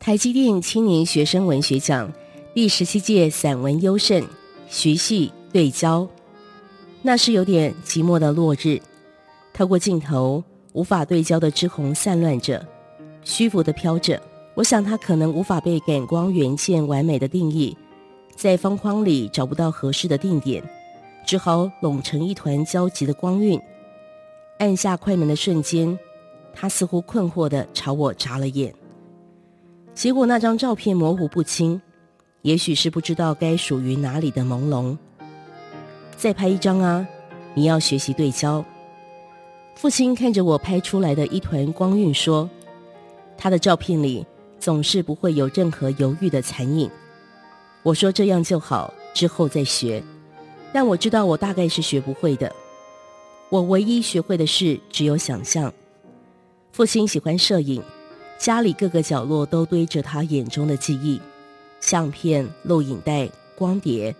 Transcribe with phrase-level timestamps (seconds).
[0.00, 2.10] 台积电青年学生文学奖
[2.54, 4.26] 第十七届散文优胜，
[4.66, 6.08] 徐系对焦。
[7.02, 8.80] 那是有点寂寞的落日，
[9.52, 10.42] 透过镜头
[10.72, 12.66] 无法对焦的枝红散乱着，
[13.24, 14.18] 虚浮的飘着。
[14.54, 17.76] 我想它可能无法被感光元件完美的定义，
[18.34, 20.64] 在方框里找不到合适的定点，
[21.26, 23.60] 只好拢成一团焦急的光晕。
[24.60, 25.98] 按下快门的瞬间，
[26.54, 28.74] 他似乎困惑地朝我眨了眼。
[29.94, 31.80] 结果那张照片模糊不清，
[32.42, 34.96] 也许是不知道该属于哪里的朦胧。
[36.16, 37.06] 再拍一张啊！
[37.54, 38.64] 你要学习对焦。
[39.74, 42.48] 父亲看着我拍出来的一团光晕，说
[43.36, 44.24] ：“他的照片里
[44.58, 46.90] 总是不会有任何犹豫的残影。”
[47.82, 50.02] 我说：“这样就好，之后再学。”
[50.72, 52.54] 但我知道我大概是学不会的。
[53.48, 55.72] 我唯一学会的事只有想象。
[56.72, 57.82] 父亲喜欢摄影。
[58.40, 61.20] 家里各个角落都堆着他眼中的记忆，
[61.78, 64.16] 相片、录影带、光碟。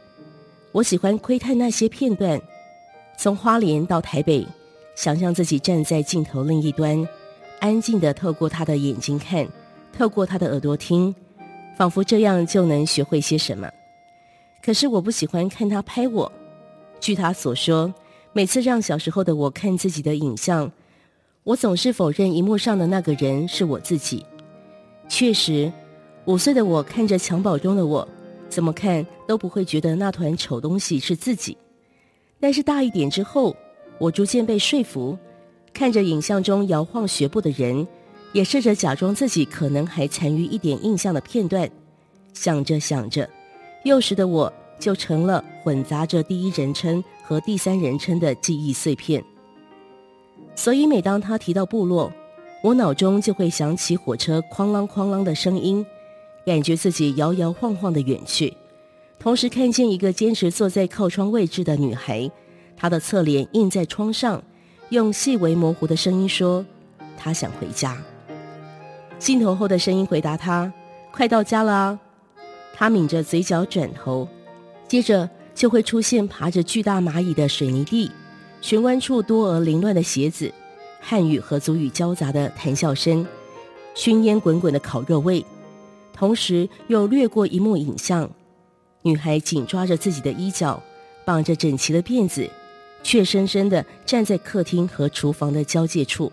[0.72, 2.38] 我喜欢窥探那些片段，
[3.16, 4.46] 从花莲到台北，
[4.94, 7.08] 想象自己站在镜头另一端，
[7.60, 9.48] 安静地透过他的眼睛看，
[9.90, 11.14] 透过他的耳朵听，
[11.78, 13.70] 仿佛这样就能学会些什么。
[14.62, 16.30] 可是我不喜欢看他拍我。
[17.00, 17.94] 据他所说，
[18.34, 20.70] 每次让小时候的我看自己的影像。
[21.50, 24.24] 我总是否认荧幕上的那个人是我自己。
[25.08, 25.72] 确实，
[26.24, 28.06] 五岁的我看着襁褓中的我，
[28.48, 31.58] 怎么看都不会觉得那团丑东西是自己。
[32.38, 33.56] 但是大一点之后，
[33.98, 35.18] 我逐渐被说服，
[35.74, 37.84] 看着影像中摇晃学步的人，
[38.32, 41.68] 也试着假装自己可能还残余一点印象的片段。
[42.32, 43.28] 想着想着，
[43.82, 49.20] 幼时的我就成了混杂着第一人称和第三人称的记忆碎片。
[50.54, 52.12] 所以，每当他提到部落，
[52.62, 55.84] 我脑中就会响起火车哐啷哐啷的声音，
[56.44, 58.54] 感觉自己摇摇晃晃的远去，
[59.18, 62.30] 同时看见一个坚持坐在靠窗位置的女孩，
[62.76, 64.42] 她的侧脸映在窗上，
[64.90, 66.64] 用细微模糊的声音说
[67.16, 67.96] ：“她想回家。”
[69.18, 70.70] 镜头后的声音回答她
[71.12, 71.98] ：“快到家了啊。”
[72.74, 74.28] 她抿着嘴角转头，
[74.88, 78.10] 接着就会出现爬着巨大蚂蚁的水泥地。
[78.60, 80.52] 玄关处多而凌乱的鞋子，
[81.00, 83.26] 汉语和族语交杂的谈笑声，
[83.94, 85.44] 熏烟滚滚的烤肉味，
[86.12, 88.30] 同时又掠过一幕影像：
[89.02, 90.82] 女孩紧抓着自己的衣角，
[91.24, 92.48] 绑着整齐的辫子，
[93.02, 96.30] 怯生生地站在客厅和厨房的交界处。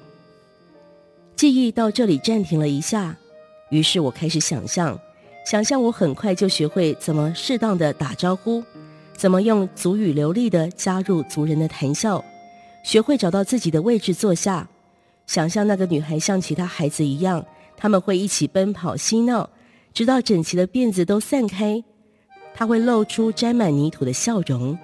[1.35, 3.15] 记忆到这里暂停了一下，
[3.69, 4.99] 于是我开始想象，
[5.45, 8.61] 想象我很快就学会怎么适当的打招呼。
[9.17, 12.23] 怎么用族语流利地加入族人的谈笑，
[12.83, 14.69] 学会找到自己的位置坐下，
[15.25, 17.43] 想象那个女孩像其他孩子一样，
[17.75, 19.49] 他们会一起奔跑嬉闹，
[19.91, 21.83] 直到整齐的辫子都散开，
[22.53, 24.77] 她会露出沾满泥土的笑容。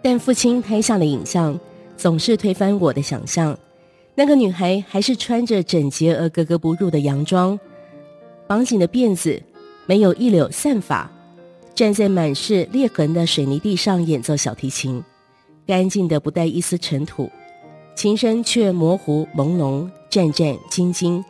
[0.00, 1.60] 但父亲拍下的影像
[1.98, 3.56] 总是推翻我的想象，
[4.14, 7.60] 那个女孩还是穿着整洁而格格不入的洋装，
[8.46, 9.42] 绑紧的辫子
[9.84, 11.10] 没有一绺散发。
[11.78, 15.00] 站在满是裂痕的水泥地上演奏小提琴，
[15.64, 17.30] 干净的不带一丝尘土，
[17.94, 21.22] 琴声却模糊朦胧，战战兢兢，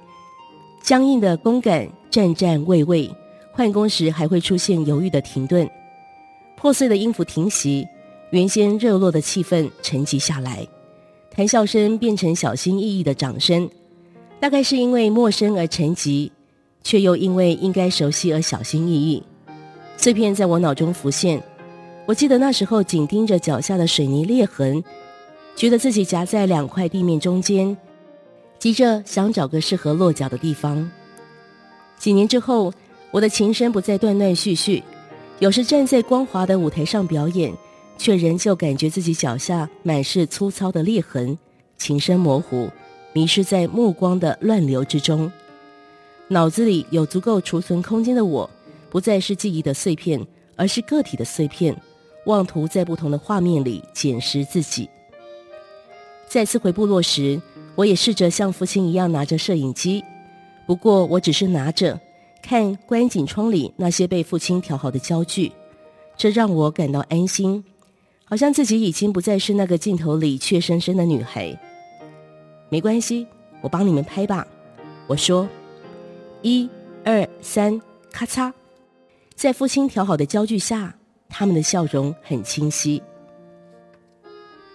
[0.83, 3.11] 僵硬的弓杆颤颤巍巍，
[3.53, 5.69] 换弓时还会出现犹豫的停顿，
[6.57, 7.87] 破碎的音符停息，
[8.31, 10.67] 原先热络的气氛沉寂下来，
[11.31, 13.69] 谈笑声变成小心翼翼的掌声，
[14.41, 16.31] 大概是因为陌生而沉寂，
[16.83, 19.23] 却又因为应该熟悉而小心翼翼。
[20.01, 21.43] 碎片在我脑中浮现，
[22.07, 24.83] 我记得那时候紧盯着脚下的水泥裂痕，
[25.57, 27.77] 觉得自己夹在两块地面中间，
[28.61, 30.89] 急着想找个适合落脚的地方。
[31.99, 32.73] 几年之后，
[33.11, 34.81] 我的琴声不再断断续续，
[35.41, 37.53] 有时站在光滑的舞台上表演，
[37.99, 41.37] 却仍旧感觉自己脚下满是粗糙的裂痕，
[41.77, 42.71] 琴声模糊，
[43.13, 45.31] 迷失在目光的乱流之中。
[46.29, 48.49] 脑子里有足够储存空间的我。
[48.91, 50.25] 不再是记忆的碎片，
[50.57, 51.77] 而是个体的碎片，
[52.27, 54.89] 妄图在不同的画面里捡拾自己。
[56.27, 57.41] 再次回部落时，
[57.75, 60.05] 我也试着像父亲一样拿着摄影机，
[60.67, 61.99] 不过我只是拿着，
[62.43, 65.53] 看观景窗里那些被父亲调好的焦距，
[66.17, 67.65] 这让我感到安心，
[68.25, 71.59] 好像自己已经不再是那个镜头里怯生生的女孩。
[72.69, 73.27] 没关系，
[73.63, 74.47] 我帮你们拍吧。
[75.07, 75.49] 我说，
[76.43, 76.69] 一、
[77.05, 77.81] 二、三，
[78.13, 78.53] 咔嚓。
[79.39, 80.93] 在父亲调好的焦距下，
[81.29, 83.01] 他们的笑容很清晰。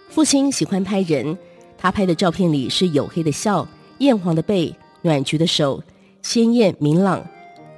[0.08, 1.38] 父亲喜欢拍人，
[1.78, 3.68] 他拍的照片里是黝黑的笑、
[3.98, 5.84] 艳黄的背、暖橘的手，
[6.22, 7.22] 鲜艳明朗，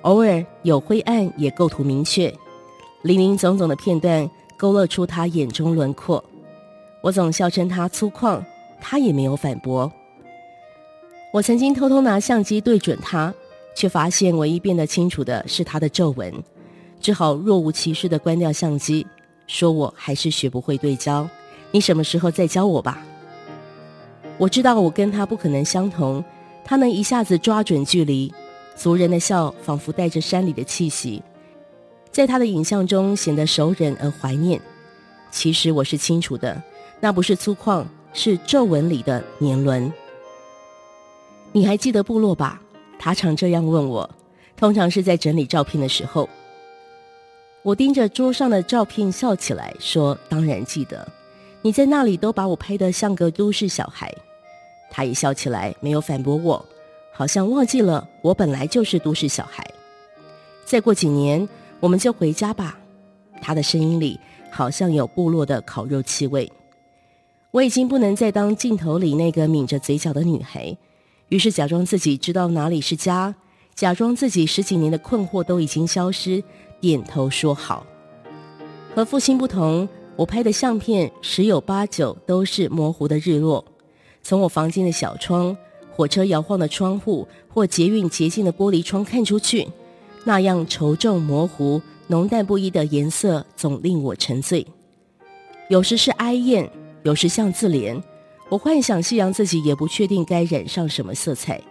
[0.04, 2.32] 偶尔有灰暗，也构图明确，
[3.02, 6.24] 林林总总的片段勾勒出他眼中轮廓。
[7.02, 8.40] 我总笑称他粗犷，
[8.80, 9.92] 他也没有反驳。
[11.34, 13.34] 我曾经偷偷拿相机对准他，
[13.76, 16.32] 却发现唯一变得清楚的是他的皱纹，
[17.06, 19.06] 只好若无其事地关掉相机，
[19.46, 21.30] 说我还是学不会对焦，
[21.70, 22.98] 你什么时候再教我吧？
[24.40, 26.26] 我知道我跟他不可能相同，
[26.64, 28.34] 他能一下子抓准距离。
[28.76, 31.22] 族人的笑仿佛带着山里的气息，
[32.10, 34.60] 在他的影像中显得熟稔而怀念。
[35.30, 36.60] 其实我是清楚的，
[37.00, 39.94] 那不是粗犷，是皱纹里的年轮。
[41.52, 42.60] 你还记得部落吧？
[42.98, 44.10] 他常这样问我，
[44.58, 46.28] 通常是在整理照片的时候。
[47.66, 51.08] 我盯着桌上的照片笑起来，说：“当然记得，
[51.64, 54.14] 你在那里都把我拍得像个都市小孩。”
[54.92, 56.64] 他也笑起来，没有反驳我。
[57.12, 59.66] 好像忘记了，我本来就是都市小孩。
[60.64, 62.78] 再过几年，我们就回家吧。
[63.42, 64.20] 他的声音里
[64.52, 66.52] 好像有部落的烤肉气味。
[67.50, 70.78] 我已经不能再当镜头里那个抿着嘴角的女孩，
[71.30, 73.34] 于是假装自己知道哪里是家，
[73.74, 76.44] 假装自己十几年的困惑都已经消失，
[76.80, 77.86] 点头说好。
[78.94, 83.64] 和父亲不同，我拍的相片十有八九都是模糊的日落，
[84.24, 85.56] 从我房间的小窗。
[85.92, 89.66] 火车摇晃的窗户，或捷运洁净的玻璃窗看出去，
[90.26, 94.68] 那样稠重模糊、浓淡不一的颜色，总令我沉醉。
[95.70, 96.70] 有时是哀艳，
[97.04, 98.02] 有时像自怜。
[98.50, 101.62] 我幻想夕阳自己也不确定该染上什么色彩。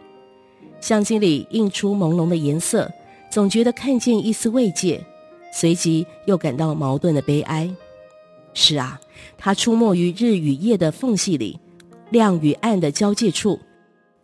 [0.80, 2.90] 相机里映出朦胧的颜色，
[3.34, 5.04] 总觉得看见一丝慰藉，
[5.52, 7.68] 随即又感到矛盾的悲哀。
[8.52, 9.00] 是啊，
[9.36, 11.58] 它出没于日与夜的缝隙里，
[12.10, 13.58] 亮与暗的交界处。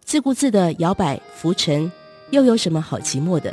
[0.04, 1.90] 自顾自地摇摆浮沉，
[2.30, 3.52] 又有什么好寂寞的？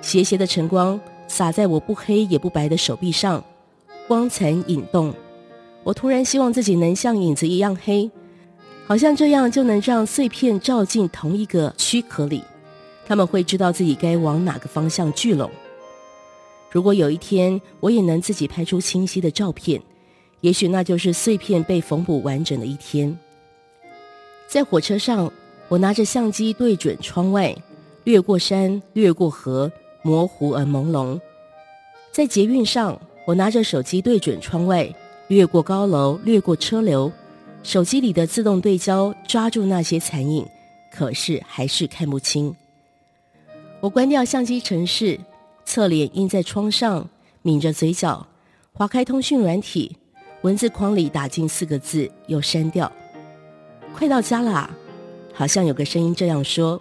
[0.00, 3.44] 斜斜的晨光洒在我不黑也不白的手臂上，
[4.06, 5.12] 光残影动。
[5.82, 8.08] 我突然希望自己能像影子一样黑，
[8.86, 12.44] 好像这样就能让碎片照进同一个躯壳里，
[13.06, 15.50] 他们会知道自己该往哪个方向聚拢。
[16.70, 19.82] 如果有一天我也能自己拍出清晰的照片，
[20.40, 23.18] 也许那就是碎片被缝补完整的一天。
[24.46, 25.32] 在火车上。
[25.68, 27.56] 我拿着相机对准窗外，
[28.04, 29.72] 掠过山，掠过河，
[30.02, 31.18] 模糊而朦胧。
[32.10, 34.86] 在捷运上，我拿着手机对准窗外，
[35.28, 37.10] 掠过高楼，掠过车流。
[37.62, 40.46] 手机里的自动对焦抓住那些残影，
[40.90, 42.54] 可是还是看不清。
[43.82, 45.18] 我关掉相机城市，
[45.64, 47.08] 侧脸印在窗上，
[47.42, 48.24] 抿着嘴角，
[48.72, 49.96] 划开通讯软体，
[50.42, 52.90] 文字框里打进四个字，又删掉。
[53.92, 54.70] 快到家了。
[55.34, 56.80] 好像有个声音这样说：“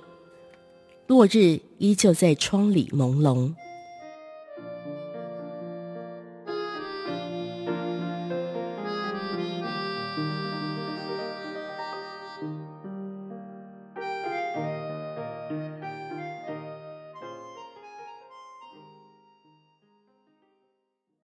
[1.08, 3.52] 落日依旧在窗里朦胧。”